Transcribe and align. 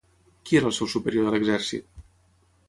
Qui 0.49 0.57
era 0.59 0.67
el 0.71 0.75
seu 0.77 0.89
superior 0.93 1.29
de 1.29 1.35
l'exèrcit? 1.35 1.89